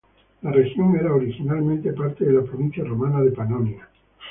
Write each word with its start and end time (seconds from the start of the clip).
La 0.41 0.51
región 0.51 0.95
era 0.95 1.13
originalmente 1.13 1.93
parte 1.93 2.25
de 2.25 2.33
la 2.33 2.41
provincia 2.41 2.83
romana 2.83 3.21
de 3.21 3.29
Panonia. 3.33 3.87